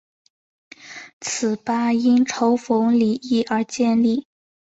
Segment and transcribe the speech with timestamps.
[1.19, 4.25] 此吧因嘲讽李毅而建立。